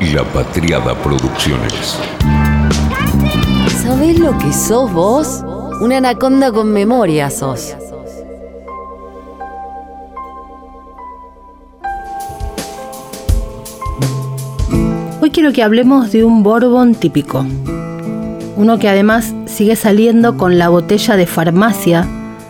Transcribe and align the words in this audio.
La 0.00 0.22
Patriada 0.22 0.94
Producciones. 0.94 1.98
¿Sabés 3.82 4.16
lo 4.20 4.38
que 4.38 4.52
sos 4.52 4.92
vos? 4.92 5.44
Una 5.80 5.96
anaconda 5.96 6.52
con 6.52 6.72
memoria 6.72 7.30
sos. 7.30 7.74
Hoy 15.20 15.30
quiero 15.30 15.52
que 15.52 15.64
hablemos 15.64 16.12
de 16.12 16.24
un 16.24 16.44
Bourbon 16.44 16.94
típico. 16.94 17.44
Uno 18.56 18.78
que 18.78 18.88
además 18.88 19.34
sigue 19.46 19.74
saliendo 19.74 20.36
con 20.36 20.58
la 20.58 20.68
botella 20.68 21.16
de 21.16 21.26
farmacia 21.26 22.06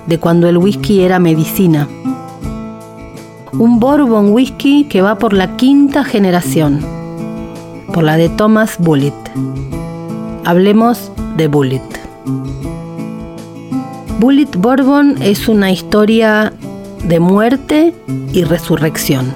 de 0.07 0.21
cuando 0.21 0.51
el 0.51 0.59
whisky 0.59 1.01
era 1.01 1.19
medicina. 1.19 1.89
Un 3.55 3.81
Bourbon 3.81 4.33
whisky 4.33 4.85
que 4.85 5.01
va 5.01 5.17
por 5.17 5.33
la 5.33 5.57
quinta 5.57 6.05
generación, 6.05 6.98
por 7.93 8.05
la 8.05 8.17
de 8.17 8.29
Thomas 8.29 8.77
Bullitt. 8.79 9.15
Hablemos 10.45 11.11
de 11.37 11.49
Bullitt. 11.49 11.83
Bullitt 14.19 14.57
Bourbon 14.57 15.17
es 15.23 15.49
una 15.49 15.71
historia 15.71 16.53
de 17.05 17.21
muerte 17.21 17.95
y 18.33 18.45
resurrección. 18.45 19.35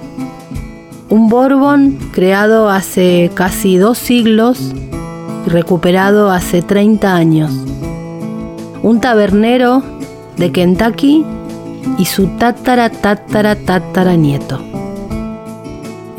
Un 1.08 1.28
Bourbon 1.28 1.98
creado 2.12 2.68
hace 2.68 3.30
casi 3.34 3.76
dos 3.76 3.98
siglos 3.98 4.72
y 5.46 5.50
recuperado 5.50 6.30
hace 6.30 6.62
30 6.62 7.14
años. 7.14 7.52
Un 8.82 9.00
tabernero 9.00 9.82
de 10.36 10.50
Kentucky 10.50 11.24
y 11.98 12.04
su 12.06 12.26
tatara 12.38 12.90
tatara 12.90 13.54
tatara 13.54 14.16
nieto. 14.16 14.71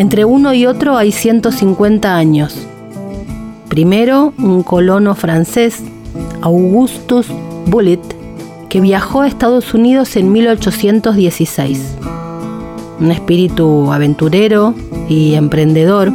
Entre 0.03 0.25
uno 0.25 0.53
y 0.53 0.66
otro 0.66 0.98
hay 0.98 1.13
150 1.13 2.13
años. 2.13 2.57
Primero, 3.70 4.34
un 4.38 4.62
colono 4.62 5.16
francés, 5.16 5.82
Augustus 6.41 7.27
Bullitt, 7.68 8.01
que 8.68 8.82
viajó 8.82 9.21
a 9.21 9.29
Estados 9.29 9.73
Unidos 9.73 10.18
en 10.18 10.29
1816 10.34 11.95
un 12.99 13.12
espíritu 13.12 13.93
aventurero 13.93 14.73
y 15.07 15.35
emprendedor, 15.35 16.12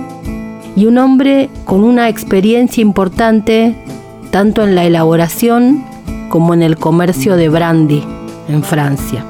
y 0.77 0.85
un 0.85 0.99
hombre 0.99 1.49
con 1.65 1.83
una 1.83 2.11
experiencia 2.11 2.83
importante 2.83 3.75
tanto 4.31 4.65
en 4.65 4.75
la 4.75 4.85
elaboración 4.85 5.83
como 6.29 6.53
en 6.53 6.61
el 6.61 6.77
comercio 6.77 7.37
de 7.37 7.49
brandy 7.49 8.05
en 8.51 8.63
Francia. 8.63 9.25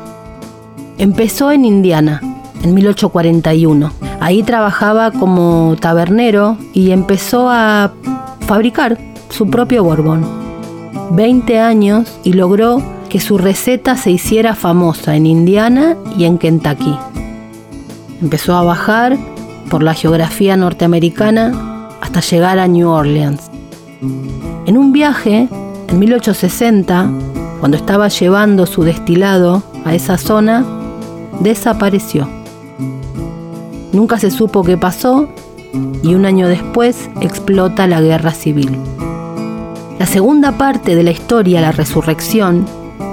Empezó 0.99 1.53
en 1.53 1.65
Indiana 1.65 2.21
en 2.65 2.75
1841. 2.75 4.08
Ahí 4.21 4.43
trabajaba 4.43 5.11
como 5.13 5.77
tabernero 5.81 6.57
y 6.73 6.91
empezó 6.91 7.49
a 7.49 7.93
fabricar 8.47 8.99
su 9.31 9.49
propio 9.49 9.85
Borbón. 9.85 10.27
20 11.11 11.59
años 11.61 12.19
y 12.25 12.33
logró 12.33 12.83
que 13.09 13.21
su 13.21 13.39
receta 13.39 13.97
se 13.97 14.11
hiciera 14.11 14.55
famosa 14.55 15.17
en 15.17 15.27
Indiana 15.27 15.97
y 16.17 16.25
en 16.25 16.39
Kentucky. 16.39 16.97
Empezó 18.21 18.57
a 18.57 18.63
bajar 18.63 19.17
por 19.71 19.83
la 19.83 19.95
geografía 19.95 20.57
norteamericana 20.57 21.89
hasta 22.01 22.21
llegar 22.21 22.59
a 22.59 22.67
New 22.67 22.89
Orleans. 22.89 23.51
En 24.67 24.77
un 24.77 24.93
viaje, 24.93 25.49
en 25.89 25.99
1860, 25.99 27.11
cuando 27.61 27.77
estaba 27.77 28.09
llevando 28.09 28.67
su 28.67 28.83
destilado 28.83 29.63
a 29.85 29.95
esa 29.95 30.19
zona, 30.19 30.65
desapareció. 31.41 32.38
Nunca 33.93 34.19
se 34.19 34.31
supo 34.31 34.63
qué 34.63 34.77
pasó 34.77 35.29
y 36.03 36.15
un 36.15 36.27
año 36.27 36.49
después 36.49 37.09
explota 37.21 37.87
la 37.87 38.01
guerra 38.01 38.33
civil. 38.33 38.71
La 39.99 40.07
segunda 40.07 40.53
parte 40.53 40.95
de 40.95 41.03
la 41.03 41.11
historia, 41.11 41.61
La 41.61 41.73
Resurrección, 41.73 42.67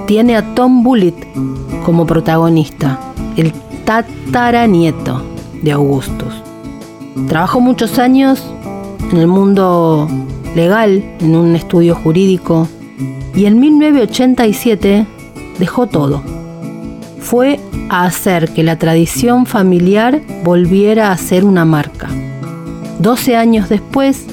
tiene 0.06 0.36
a 0.36 0.54
Tom 0.54 0.82
Bullitt 0.82 1.16
como 1.84 2.06
protagonista, 2.06 3.00
el 3.36 3.52
tataranieto 3.84 5.22
de 5.62 5.72
Augustus. 5.72 6.32
Trabajó 7.28 7.60
muchos 7.60 7.98
años 7.98 8.44
en 9.10 9.18
el 9.18 9.26
mundo 9.26 10.08
legal, 10.54 11.04
en 11.20 11.34
un 11.34 11.56
estudio 11.56 11.94
jurídico, 11.94 12.68
y 13.34 13.46
en 13.46 13.58
1987 13.58 15.06
dejó 15.58 15.86
todo. 15.86 16.35
Fue 17.26 17.58
a 17.88 18.04
hacer 18.04 18.50
que 18.50 18.62
la 18.62 18.78
tradición 18.78 19.46
familiar 19.46 20.20
volviera 20.44 21.10
a 21.10 21.16
ser 21.16 21.44
una 21.44 21.64
marca. 21.64 22.08
12 23.00 23.34
años 23.34 23.68
después, 23.68 24.26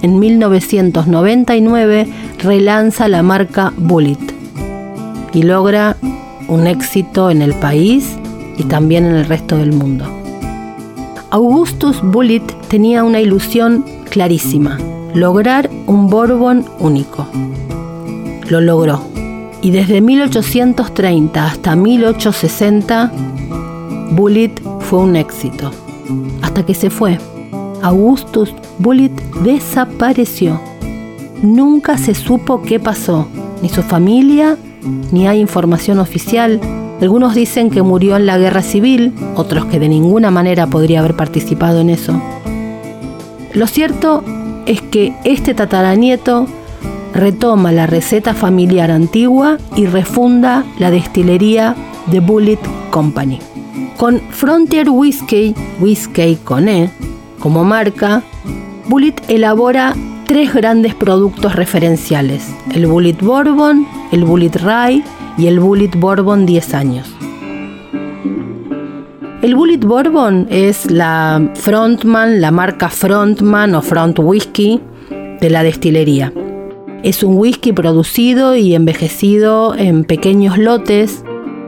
en 0.00 0.18
1999, 0.18 2.08
relanza 2.38 3.06
la 3.06 3.22
marca 3.22 3.74
Bullet 3.76 4.16
y 5.34 5.42
logra 5.42 5.98
un 6.48 6.66
éxito 6.66 7.30
en 7.30 7.42
el 7.42 7.52
país 7.52 8.16
y 8.56 8.62
también 8.62 9.04
en 9.04 9.16
el 9.16 9.26
resto 9.26 9.58
del 9.58 9.74
mundo. 9.74 10.06
Augustus 11.28 12.00
Bullitt 12.00 12.50
tenía 12.68 13.04
una 13.04 13.20
ilusión 13.20 13.84
clarísima, 14.08 14.78
lograr 15.12 15.68
un 15.86 16.08
Bourbon 16.08 16.64
único. 16.78 17.26
Lo 18.48 18.62
logró. 18.62 19.17
Y 19.62 19.70
desde 19.70 20.00
1830 20.00 21.46
hasta 21.46 21.76
1860, 21.76 23.12
Bullitt 24.12 24.60
fue 24.80 25.00
un 25.00 25.16
éxito. 25.16 25.70
Hasta 26.42 26.64
que 26.64 26.74
se 26.74 26.90
fue. 26.90 27.18
Augustus 27.82 28.54
Bullitt 28.78 29.12
desapareció. 29.42 30.60
Nunca 31.42 31.98
se 31.98 32.14
supo 32.14 32.62
qué 32.62 32.80
pasó, 32.80 33.28
ni 33.62 33.68
su 33.68 33.82
familia, 33.82 34.56
ni 35.12 35.28
hay 35.28 35.40
información 35.40 35.98
oficial, 35.98 36.60
algunos 37.00 37.34
dicen 37.34 37.70
que 37.70 37.82
murió 37.82 38.16
en 38.16 38.26
la 38.26 38.38
guerra 38.38 38.62
civil, 38.62 39.14
otros 39.36 39.66
que 39.66 39.78
de 39.78 39.88
ninguna 39.88 40.32
manera 40.32 40.66
podría 40.66 40.98
haber 40.98 41.14
participado 41.14 41.80
en 41.80 41.90
eso. 41.90 42.20
Lo 43.54 43.68
cierto 43.68 44.24
es 44.66 44.82
que 44.82 45.14
este 45.22 45.54
tataranieto 45.54 46.46
retoma 47.14 47.72
la 47.72 47.86
receta 47.86 48.34
familiar 48.34 48.90
antigua 48.90 49.58
y 49.76 49.86
refunda 49.86 50.64
la 50.78 50.90
destilería 50.90 51.74
The 52.10 52.20
Bullet 52.20 52.58
Company. 52.90 53.38
Con 53.96 54.20
Frontier 54.30 54.88
Whiskey, 54.90 55.54
Whiskey 55.80 56.36
con 56.36 56.68
E, 56.68 56.90
como 57.38 57.64
marca, 57.64 58.22
Bullet 58.88 59.14
elabora 59.28 59.94
tres 60.26 60.54
grandes 60.54 60.94
productos 60.94 61.54
referenciales, 61.56 62.46
el 62.74 62.86
Bullet 62.86 63.16
Bourbon, 63.20 63.86
el 64.12 64.24
Bullet 64.24 64.52
Rye 64.54 65.02
y 65.36 65.46
el 65.46 65.58
Bullet 65.60 65.90
Bourbon 65.96 66.46
10 66.46 66.74
años. 66.74 67.08
El 69.40 69.54
Bullet 69.54 69.78
Bourbon 69.78 70.48
es 70.50 70.90
la 70.90 71.50
frontman, 71.54 72.40
la 72.40 72.50
marca 72.50 72.88
frontman 72.88 73.74
o 73.74 73.82
front 73.82 74.18
whisky 74.18 74.80
de 75.40 75.50
la 75.50 75.62
destilería. 75.62 76.32
Es 77.02 77.22
un 77.22 77.36
whisky 77.36 77.72
producido 77.72 78.56
y 78.56 78.74
envejecido 78.74 79.76
en 79.76 80.02
pequeños 80.02 80.58
lotes, 80.58 81.24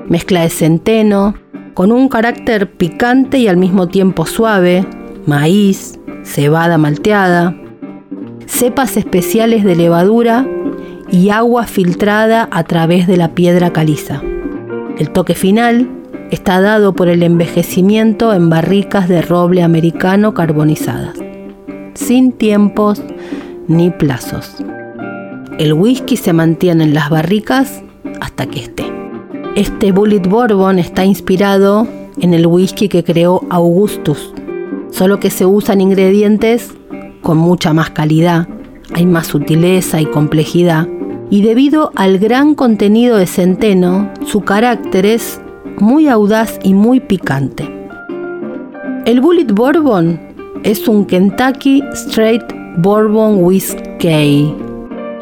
mezcla 0.08 0.42
de 0.42 0.50
centeno, 0.50 1.34
con 1.74 1.92
un 1.92 2.08
carácter 2.08 2.72
picante 2.72 3.38
y 3.38 3.46
al 3.46 3.56
mismo 3.56 3.86
tiempo 3.86 4.26
suave, 4.26 4.84
maíz, 5.26 6.00
cebada 6.24 6.78
malteada, 6.78 7.56
cepas 8.46 8.96
especiales 8.96 9.62
de 9.62 9.76
levadura 9.76 10.48
y 11.12 11.30
agua 11.30 11.66
filtrada 11.66 12.48
a 12.50 12.64
través 12.64 13.06
de 13.06 13.16
la 13.16 13.32
piedra 13.32 13.72
caliza. 13.72 14.22
El 14.98 15.10
toque 15.10 15.34
final 15.34 15.88
está 16.32 16.60
dado 16.60 16.92
por 16.92 17.08
el 17.08 17.22
envejecimiento 17.22 18.34
en 18.34 18.50
barricas 18.50 19.08
de 19.08 19.22
roble 19.22 19.62
americano 19.62 20.34
carbonizadas, 20.34 21.14
sin 21.94 22.32
tiempos 22.32 23.00
ni 23.68 23.90
plazos. 23.90 24.56
El 25.60 25.74
whisky 25.74 26.16
se 26.16 26.32
mantiene 26.32 26.84
en 26.84 26.94
las 26.94 27.10
barricas 27.10 27.82
hasta 28.22 28.46
que 28.46 28.60
esté. 28.60 28.90
Este 29.56 29.92
Bullet 29.92 30.26
Bourbon 30.26 30.78
está 30.78 31.04
inspirado 31.04 31.86
en 32.18 32.32
el 32.32 32.46
whisky 32.46 32.88
que 32.88 33.04
creó 33.04 33.42
Augustus, 33.50 34.32
solo 34.90 35.20
que 35.20 35.28
se 35.28 35.44
usan 35.44 35.82
ingredientes 35.82 36.70
con 37.20 37.36
mucha 37.36 37.74
más 37.74 37.90
calidad, 37.90 38.48
hay 38.94 39.04
más 39.04 39.26
sutileza 39.26 40.00
y 40.00 40.06
complejidad 40.06 40.88
y 41.28 41.42
debido 41.42 41.92
al 41.94 42.18
gran 42.18 42.54
contenido 42.54 43.18
de 43.18 43.26
centeno, 43.26 44.10
su 44.24 44.40
carácter 44.40 45.04
es 45.04 45.42
muy 45.78 46.08
audaz 46.08 46.58
y 46.62 46.72
muy 46.72 47.00
picante. 47.00 47.68
El 49.04 49.20
Bullet 49.20 49.52
Bourbon 49.52 50.18
es 50.62 50.88
un 50.88 51.04
Kentucky 51.04 51.82
Straight 51.92 52.44
Bourbon 52.78 53.44
Whiskey, 53.44 54.69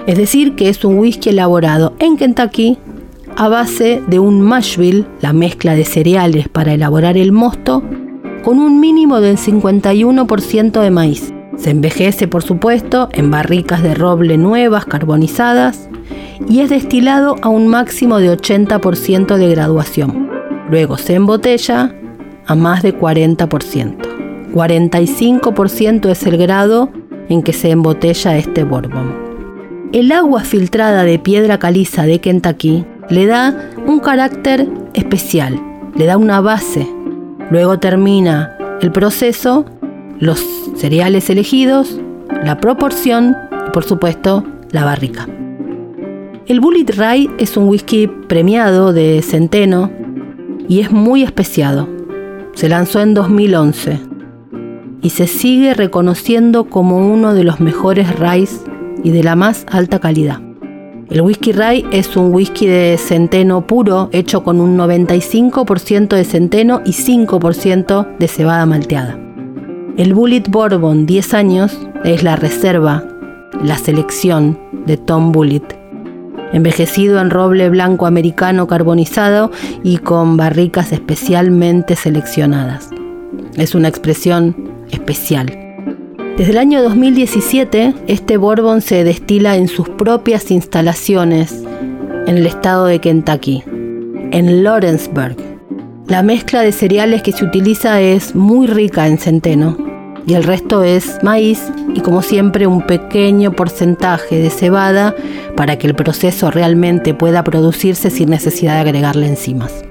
es 0.08 0.16
decir, 0.16 0.54
que 0.54 0.70
es 0.70 0.82
un 0.86 0.98
whisky 0.98 1.28
elaborado 1.28 1.92
en 1.98 2.16
Kentucky 2.16 2.78
a 3.36 3.48
base 3.48 4.02
de 4.06 4.18
un 4.18 4.40
mashville, 4.40 5.04
la 5.20 5.34
mezcla 5.34 5.74
de 5.74 5.84
cereales 5.84 6.48
para 6.48 6.72
elaborar 6.72 7.18
el 7.18 7.30
mosto, 7.30 7.82
con 8.42 8.58
un 8.58 8.80
mínimo 8.80 9.20
del 9.20 9.36
51% 9.36 10.80
de 10.80 10.90
maíz. 10.90 11.34
Se 11.58 11.68
envejece, 11.68 12.26
por 12.26 12.42
supuesto, 12.42 13.10
en 13.12 13.30
barricas 13.30 13.82
de 13.82 13.94
roble 13.94 14.38
nuevas, 14.38 14.86
carbonizadas, 14.86 15.90
y 16.48 16.60
es 16.60 16.70
destilado 16.70 17.36
a 17.42 17.50
un 17.50 17.68
máximo 17.68 18.16
de 18.16 18.34
80% 18.34 19.36
de 19.36 19.50
graduación. 19.50 20.30
Luego 20.70 20.96
se 20.96 21.16
embotella 21.16 21.94
a 22.46 22.54
más 22.54 22.82
de 22.82 22.98
40%. 22.98 23.96
45% 24.54 26.08
es 26.08 26.22
el 26.22 26.38
grado 26.38 26.88
en 27.28 27.42
que 27.42 27.52
se 27.52 27.68
embotella 27.70 28.38
este 28.38 28.64
bourbon. 28.64 29.27
El 29.90 30.12
agua 30.12 30.44
filtrada 30.44 31.04
de 31.04 31.18
piedra 31.18 31.58
caliza 31.58 32.02
de 32.02 32.20
Kentucky 32.20 32.84
le 33.08 33.24
da 33.24 33.70
un 33.86 34.00
carácter 34.00 34.68
especial, 34.92 35.58
le 35.96 36.04
da 36.04 36.18
una 36.18 36.42
base. 36.42 36.86
Luego 37.50 37.78
termina 37.78 38.54
el 38.82 38.92
proceso, 38.92 39.64
los 40.20 40.44
cereales 40.76 41.30
elegidos, 41.30 41.98
la 42.44 42.60
proporción 42.60 43.34
y 43.66 43.70
por 43.70 43.82
supuesto 43.84 44.44
la 44.72 44.84
barrica. 44.84 45.26
El 46.46 46.60
Bullet 46.60 46.92
Rye 46.94 47.30
es 47.38 47.56
un 47.56 47.66
whisky 47.68 48.08
premiado 48.08 48.92
de 48.92 49.22
centeno 49.22 49.90
y 50.68 50.80
es 50.80 50.90
muy 50.90 51.22
especiado. 51.22 51.88
Se 52.52 52.68
lanzó 52.68 53.00
en 53.00 53.14
2011 53.14 54.00
y 55.00 55.10
se 55.10 55.26
sigue 55.26 55.72
reconociendo 55.72 56.64
como 56.64 56.98
uno 56.98 57.32
de 57.32 57.44
los 57.44 57.58
mejores 57.58 58.18
ryes 58.18 58.60
y 59.02 59.10
de 59.10 59.22
la 59.22 59.36
más 59.36 59.66
alta 59.70 59.98
calidad. 59.98 60.40
El 61.10 61.22
whisky 61.22 61.52
rye 61.52 61.86
es 61.90 62.14
un 62.16 62.34
whisky 62.34 62.66
de 62.66 62.98
centeno 62.98 63.66
puro 63.66 64.10
hecho 64.12 64.44
con 64.44 64.60
un 64.60 64.76
95% 64.76 66.08
de 66.08 66.24
centeno 66.24 66.82
y 66.84 66.90
5% 66.90 68.18
de 68.18 68.28
cebada 68.28 68.66
malteada. 68.66 69.18
El 69.96 70.12
Bullet 70.12 70.44
Bourbon 70.48 71.06
10 71.06 71.34
años 71.34 71.78
es 72.04 72.22
la 72.22 72.36
reserva, 72.36 73.04
la 73.64 73.78
selección 73.78 74.58
de 74.86 74.98
Tom 74.98 75.32
Bullitt, 75.32 75.64
envejecido 76.52 77.20
en 77.20 77.30
roble 77.30 77.70
blanco 77.70 78.06
americano 78.06 78.66
carbonizado 78.66 79.50
y 79.82 79.96
con 79.98 80.36
barricas 80.36 80.92
especialmente 80.92 81.96
seleccionadas. 81.96 82.90
Es 83.56 83.74
una 83.74 83.88
expresión 83.88 84.54
especial. 84.90 85.67
Desde 86.38 86.52
el 86.52 86.58
año 86.58 86.84
2017, 86.84 87.94
este 88.06 88.36
Bourbon 88.36 88.80
se 88.80 89.02
destila 89.02 89.56
en 89.56 89.66
sus 89.66 89.88
propias 89.88 90.52
instalaciones 90.52 91.64
en 92.28 92.36
el 92.36 92.46
estado 92.46 92.86
de 92.86 93.00
Kentucky, 93.00 93.64
en 93.66 94.62
Lawrenceburg. 94.62 95.36
La 96.06 96.22
mezcla 96.22 96.62
de 96.62 96.70
cereales 96.70 97.22
que 97.22 97.32
se 97.32 97.44
utiliza 97.44 98.00
es 98.00 98.36
muy 98.36 98.68
rica 98.68 99.08
en 99.08 99.18
centeno 99.18 99.76
y 100.28 100.34
el 100.34 100.44
resto 100.44 100.84
es 100.84 101.18
maíz 101.24 101.72
y 101.92 102.02
como 102.02 102.22
siempre 102.22 102.68
un 102.68 102.82
pequeño 102.82 103.50
porcentaje 103.50 104.38
de 104.38 104.50
cebada 104.50 105.16
para 105.56 105.76
que 105.76 105.88
el 105.88 105.96
proceso 105.96 106.52
realmente 106.52 107.14
pueda 107.14 107.42
producirse 107.42 108.10
sin 108.10 108.30
necesidad 108.30 108.74
de 108.74 108.80
agregarle 108.82 109.26
enzimas. 109.26 109.84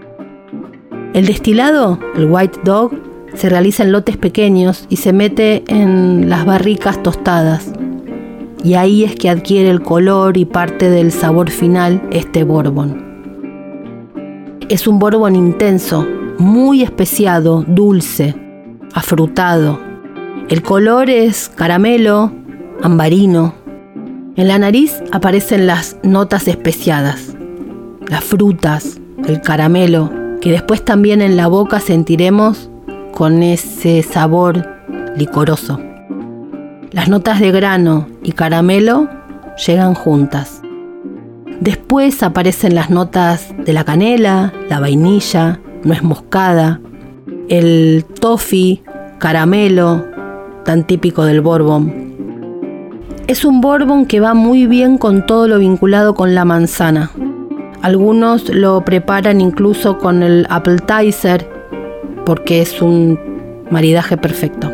El 1.13 1.25
destilado, 1.25 1.99
el 2.15 2.31
White 2.31 2.59
Dog, 2.63 3.06
se 3.33 3.50
realiza 3.50 3.83
en 3.83 3.91
lotes 3.91 4.18
pequeños 4.18 4.85
y 4.89 4.97
se 4.97 5.13
mete 5.13 5.63
en 5.68 6.29
las 6.29 6.45
barricas 6.45 7.01
tostadas. 7.03 7.71
Y 8.63 8.74
ahí 8.74 9.03
es 9.03 9.15
que 9.15 9.29
adquiere 9.29 9.69
el 9.69 9.81
color 9.81 10.38
y 10.38 10.45
parte 10.45 10.89
del 10.89 11.12
sabor 11.12 11.51
final 11.51 12.01
este 12.12 12.44
Bourbon. 12.44 13.06
Es 14.69 14.88
un 14.88 15.00
Bourbon 15.00 15.35
intenso, 15.35 16.06
muy 16.38 16.81
especiado, 16.81 17.63
dulce, 17.68 18.35
afrutado. 18.94 19.80
El 20.50 20.62
color 20.62 21.09
es 21.09 21.50
caramelo, 21.50 22.31
ambarino. 22.81 23.53
En 24.35 24.47
la 24.47 24.59
nariz 24.59 25.01
aparecen 25.12 25.68
las 25.68 25.97
notas 26.03 26.47
especiadas, 26.47 27.35
las 28.07 28.23
frutas, 28.23 29.00
el 29.27 29.41
caramelo, 29.41 30.12
que 30.41 30.51
después 30.51 30.83
también 30.83 31.21
en 31.21 31.38
la 31.38 31.47
boca 31.47 31.80
sentiremos 31.80 32.69
con 33.18 33.42
ese 33.42 34.04
sabor 34.04 34.64
licoroso. 35.16 35.80
Las 36.92 37.10
notas 37.10 37.40
de 37.40 37.52
grano 37.52 38.08
y 38.22 38.34
caramelo 38.34 39.10
llegan 39.66 39.96
juntas. 39.96 40.62
Después 41.60 42.22
aparecen 42.22 42.75
las 42.75 42.92
notas 42.92 43.56
de 43.58 43.74
la 43.74 43.84
canela, 43.86 44.54
la 44.69 44.80
vainilla, 44.80 45.60
nuez 45.84 46.04
moscada, 46.04 46.80
el 47.50 48.06
toffee, 48.19 48.84
caramelo, 49.18 50.06
tan 50.64 50.86
típico 50.86 51.25
del 51.25 51.42
Bourbon. 51.42 51.92
Es 53.25 53.46
un 53.46 53.62
Bourbon 53.62 54.06
que 54.06 54.19
va 54.19 54.36
muy 54.36 54.68
bien 54.68 55.00
con 55.00 55.25
todo 55.25 55.48
lo 55.48 55.58
vinculado 55.58 56.14
con 56.14 56.36
la 56.36 56.46
manzana. 56.46 57.10
Algunos 57.81 58.50
lo 58.50 58.81
preparan 58.86 59.42
incluso 59.42 59.98
con 59.98 60.22
el 60.22 60.46
appetizer 60.52 61.56
porque 62.27 62.62
es 62.62 62.81
un 62.81 63.18
maridaje 63.71 64.18
perfecto. 64.18 64.69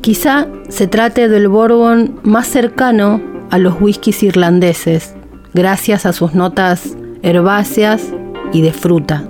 Quizá 0.00 0.48
se 0.68 0.88
trate 0.88 1.28
del 1.28 1.46
Bourbon 1.46 2.18
más 2.24 2.48
cercano 2.48 3.22
a 3.50 3.58
los 3.58 3.80
whiskies 3.80 4.24
irlandeses, 4.24 5.14
gracias 5.54 6.06
a 6.06 6.12
sus 6.12 6.34
notas 6.34 6.96
herbáceas 7.22 8.12
y 8.52 8.62
de 8.62 8.72
fruta. 8.72 9.28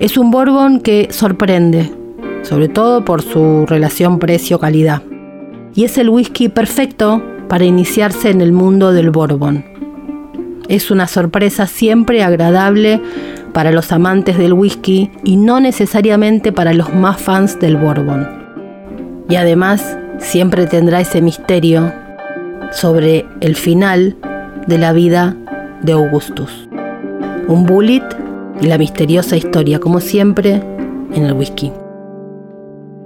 Es 0.00 0.16
un 0.16 0.30
Bourbon 0.30 0.80
que 0.80 1.08
sorprende, 1.10 1.92
sobre 2.40 2.68
todo 2.70 3.04
por 3.04 3.20
su 3.20 3.66
relación 3.66 4.18
precio-calidad. 4.18 5.02
Y 5.74 5.84
es 5.84 5.98
el 5.98 6.08
whisky 6.08 6.48
perfecto 6.48 7.22
para 7.46 7.66
iniciarse 7.66 8.30
en 8.30 8.40
el 8.40 8.52
mundo 8.52 8.94
del 8.94 9.10
Bourbon. 9.10 9.66
Es 10.70 10.90
una 10.90 11.08
sorpresa 11.08 11.66
siempre 11.66 12.22
agradable 12.22 13.02
para 13.52 13.72
los 13.72 13.92
amantes 13.92 14.38
del 14.38 14.52
whisky 14.52 15.10
y 15.24 15.36
no 15.36 15.60
necesariamente 15.60 16.52
para 16.52 16.72
los 16.72 16.92
más 16.94 17.20
fans 17.20 17.58
del 17.60 17.76
bourbon. 17.76 18.28
Y 19.28 19.36
además 19.36 19.96
siempre 20.18 20.66
tendrá 20.66 21.00
ese 21.00 21.20
misterio 21.20 21.92
sobre 22.72 23.26
el 23.40 23.56
final 23.56 24.16
de 24.66 24.78
la 24.78 24.92
vida 24.92 25.36
de 25.82 25.92
Augustus. 25.92 26.68
Un 27.48 27.66
bullet 27.66 28.04
y 28.60 28.66
la 28.66 28.78
misteriosa 28.78 29.36
historia, 29.36 29.80
como 29.80 30.00
siempre, 30.00 30.62
en 31.14 31.24
el 31.24 31.32
whisky. 31.32 31.72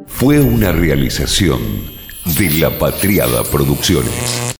Fue 0.06 0.40
una 0.40 0.72
realización 0.72 1.58
de 2.38 2.50
la 2.58 2.70
Patriada 2.78 3.42
Producciones. 3.44 4.54